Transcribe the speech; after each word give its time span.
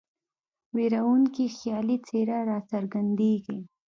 ویرونکې 0.75 1.45
خیالي 1.57 1.97
څېره 2.07 2.39
را 2.49 2.59
څرګندیږي. 2.71 3.59